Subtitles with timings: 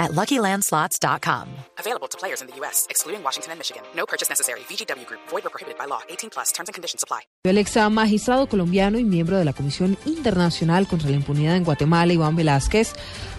[0.00, 1.46] at LuckyLandSlots.com.
[1.78, 3.82] Available to players in the U.S., excluding Washington and Michigan.
[3.94, 4.60] No purchase necessary.
[4.68, 5.20] VGW Group.
[5.28, 6.00] Void or prohibited by law.
[6.08, 6.50] 18 plus.
[6.52, 7.20] Terms and conditions apply.
[7.44, 12.12] El ex magistrado colombiano y miembro de la Comisión Internacional contra la Impunidad en Guatemala,
[12.12, 12.94] Iván Velázquez,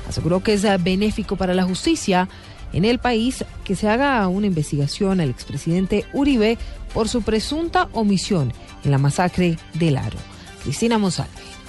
[0.07, 2.29] aseguró que es benéfico para la justicia
[2.73, 6.57] en el país que se haga una investigación al expresidente Uribe
[6.93, 8.53] por su presunta omisión
[8.83, 10.17] en la masacre del Aro.
[10.63, 11.60] Cristina Monsalve.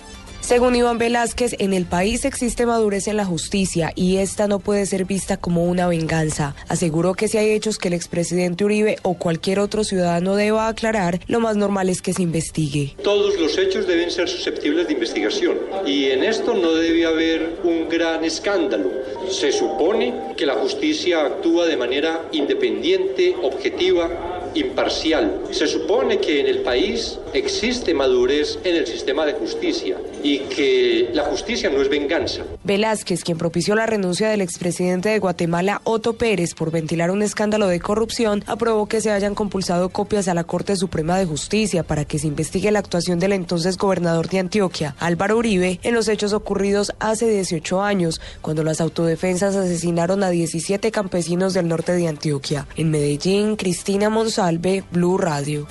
[0.42, 4.84] Según Iván Velázquez, en el país existe madurez en la justicia y esta no puede
[4.86, 6.56] ser vista como una venganza.
[6.68, 11.20] Aseguró que si hay hechos que el expresidente Uribe o cualquier otro ciudadano deba aclarar,
[11.28, 12.96] lo más normal es que se investigue.
[13.04, 17.88] Todos los hechos deben ser susceptibles de investigación y en esto no debe haber un
[17.88, 18.90] gran escándalo.
[19.30, 25.42] Se supone que la justicia actúa de manera independiente, objetiva imparcial.
[25.50, 31.10] Se supone que en el país existe madurez en el sistema de justicia y que
[31.12, 32.42] la justicia no es venganza.
[32.64, 37.66] Velázquez, quien propició la renuncia del expresidente de Guatemala, Otto Pérez, por ventilar un escándalo
[37.68, 42.04] de corrupción, aprobó que se hayan compulsado copias a la Corte Suprema de Justicia para
[42.04, 46.32] que se investigue la actuación del entonces gobernador de Antioquia, Álvaro Uribe, en los hechos
[46.32, 52.66] ocurridos hace 18 años, cuando las autodefensas asesinaron a 17 campesinos del norte de Antioquia.
[52.76, 54.10] En Medellín, Cristina
[54.42, 55.68] Monsalve, Blue Radio.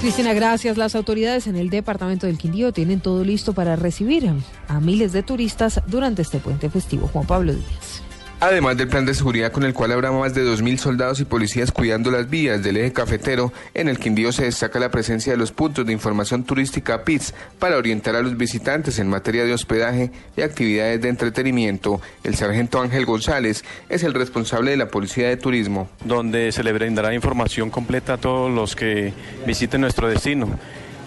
[0.00, 0.78] Cristina, gracias.
[0.78, 4.32] Las autoridades en el departamento del Quindío tienen todo listo para recibir
[4.66, 7.06] a miles de turistas durante este puente festivo.
[7.08, 8.02] Juan Pablo Díaz.
[8.42, 11.72] Además del plan de seguridad con el cual habrá más de 2.000 soldados y policías
[11.72, 15.52] cuidando las vías del eje cafetero, en el Quindío se destaca la presencia de los
[15.52, 20.40] puntos de información turística PITS para orientar a los visitantes en materia de hospedaje y
[20.40, 22.00] actividades de entretenimiento.
[22.24, 25.90] El sargento Ángel González es el responsable de la Policía de Turismo.
[26.06, 29.12] Donde se le brindará información completa a todos los que
[29.46, 30.48] visiten nuestro destino.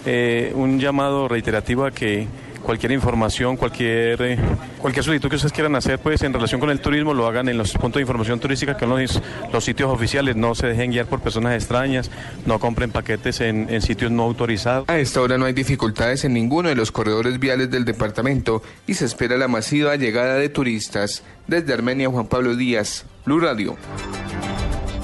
[0.06, 2.28] Eh, un llamado reiterativo a que
[2.64, 4.38] cualquier información, cualquier, eh,
[4.78, 7.56] cualquier solicitud que ustedes quieran hacer, pues en relación con el turismo, lo hagan en
[7.56, 11.06] los puntos de información turística, que son los, los sitios oficiales, no se dejen guiar
[11.06, 12.10] por personas extrañas,
[12.46, 14.88] no compren paquetes en, en sitios no autorizados.
[14.88, 18.94] A esta hora no hay dificultades en ninguno de los corredores viales del departamento y
[18.94, 21.22] se espera la masiva llegada de turistas.
[21.46, 23.76] Desde Armenia, Juan Pablo Díaz, Blue Radio.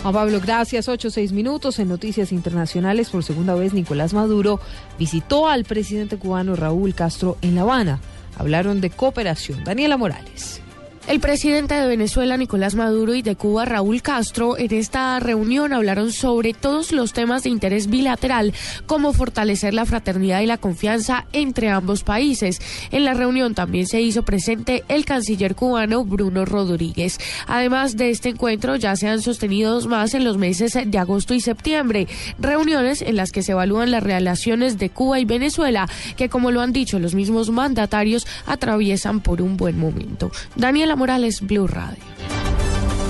[0.02, 0.88] Juan Pablo, gracias.
[0.88, 3.10] Ocho, seis minutos en Noticias Internacionales.
[3.10, 4.58] Por segunda vez, Nicolás Maduro
[4.98, 8.00] visitó al presidente cubano Raúl Castro en La Habana.
[8.38, 9.62] Hablaron de cooperación.
[9.62, 10.62] Daniela Morales.
[11.10, 16.12] El presidente de Venezuela, Nicolás Maduro, y de Cuba, Raúl Castro, en esta reunión hablaron
[16.12, 18.54] sobre todos los temas de interés bilateral,
[18.86, 22.60] como fortalecer la fraternidad y la confianza entre ambos países.
[22.92, 27.18] En la reunión también se hizo presente el canciller cubano Bruno Rodríguez.
[27.48, 31.40] Además de este encuentro, ya se han sostenido más en los meses de agosto y
[31.40, 32.06] septiembre,
[32.38, 36.60] reuniones en las que se evalúan las relaciones de Cuba y Venezuela, que como lo
[36.60, 40.30] han dicho los mismos mandatarios, atraviesan por un buen momento.
[40.54, 42.04] Daniela Morales, Blue Radio.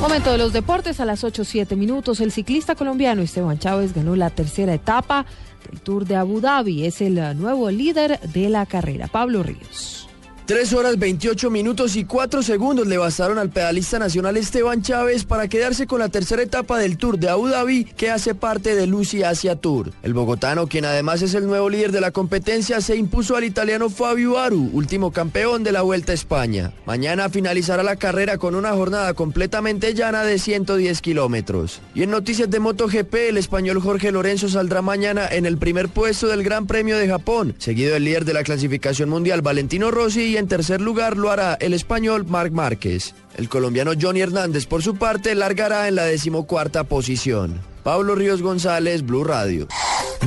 [0.00, 2.20] Momento de los deportes a las 8.07 minutos.
[2.20, 5.26] El ciclista colombiano Esteban Chávez ganó la tercera etapa
[5.68, 6.86] del Tour de Abu Dhabi.
[6.86, 9.08] Es el nuevo líder de la carrera.
[9.08, 10.09] Pablo Ríos.
[10.50, 15.46] 3 horas 28 minutos y 4 segundos le bastaron al pedalista nacional Esteban Chávez para
[15.46, 19.22] quedarse con la tercera etapa del Tour de Abu Dhabi que hace parte de Lucy
[19.22, 19.92] Asia Tour.
[20.02, 23.90] El bogotano, quien además es el nuevo líder de la competencia, se impuso al italiano
[23.90, 26.72] Fabio Aru, último campeón de la Vuelta a España.
[26.84, 31.80] Mañana finalizará la carrera con una jornada completamente llana de 110 kilómetros.
[31.94, 36.26] Y en noticias de MotoGP, el español Jorge Lorenzo saldrá mañana en el primer puesto
[36.26, 40.39] del Gran Premio de Japón, seguido del líder de la clasificación mundial Valentino Rossi y
[40.40, 43.14] en tercer lugar lo hará el español Marc Márquez.
[43.36, 47.60] El colombiano Johnny Hernández, por su parte, largará en la decimocuarta posición.
[47.84, 49.68] Pablo Ríos González, Blue Radio.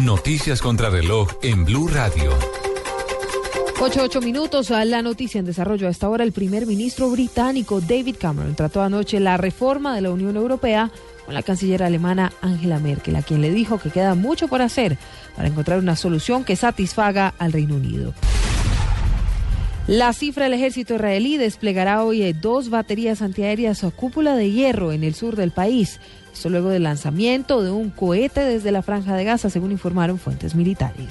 [0.02, 2.32] Noticias contra reloj en Blue Radio.
[3.80, 5.90] 8, minutos a la noticia en desarrollo.
[5.90, 10.38] Hasta ahora el primer ministro británico David Cameron trató anoche la reforma de la Unión
[10.38, 10.90] Europea
[11.26, 14.98] con la canciller alemana Angela Merkel, a quien le dijo que queda mucho por hacer
[15.36, 18.14] para encontrar una solución que satisfaga al Reino Unido.
[19.88, 25.04] La cifra del ejército israelí desplegará hoy dos baterías antiaéreas a cúpula de hierro en
[25.04, 26.00] el sur del país.
[26.34, 30.56] Esto luego del lanzamiento de un cohete desde la franja de Gaza, según informaron fuentes
[30.56, 31.10] militares.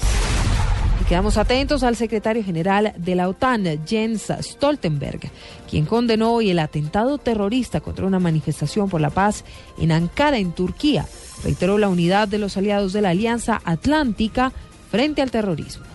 [1.07, 5.21] Quedamos atentos al secretario general de la OTAN, Jens Stoltenberg,
[5.69, 9.45] quien condenó hoy el atentado terrorista contra una manifestación por la paz
[9.79, 11.07] en Ankara, en Turquía.
[11.45, 14.51] Reiteró la unidad de los aliados de la Alianza Atlántica
[14.91, 15.92] frente al terrorismo.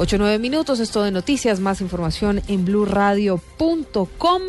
[0.00, 4.42] 8 9 minutos, esto de noticias, más información en blurradio.com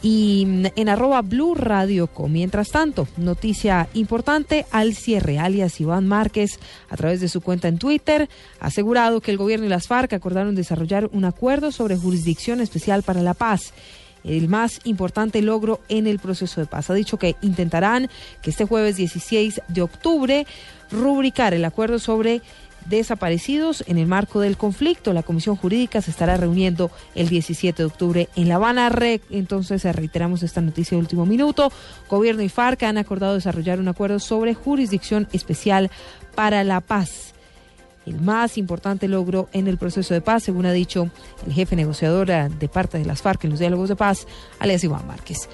[0.00, 6.96] y en arroba Blue Radio Mientras tanto, noticia importante al cierre, alias Iván Márquez, a
[6.96, 10.54] través de su cuenta en Twitter, ha asegurado que el gobierno y las FARC acordaron
[10.54, 13.74] desarrollar un acuerdo sobre jurisdicción especial para la paz
[14.24, 16.90] el más importante logro en el proceso de paz.
[16.90, 18.10] Ha dicho que intentarán
[18.42, 20.46] que este jueves 16 de octubre
[20.90, 22.42] rubricar el acuerdo sobre
[22.86, 25.12] desaparecidos en el marco del conflicto.
[25.12, 28.90] La Comisión Jurídica se estará reuniendo el 17 de octubre en La Habana.
[29.30, 31.72] Entonces, reiteramos esta noticia de último minuto.
[32.08, 35.90] Gobierno y FARC han acordado desarrollar un acuerdo sobre jurisdicción especial
[36.34, 37.34] para la paz.
[38.06, 41.10] El más importante logro en el proceso de paz, según ha dicho
[41.46, 44.26] el jefe negociador de parte de las FARC en los diálogos de paz,
[44.58, 45.48] alias Iván Márquez.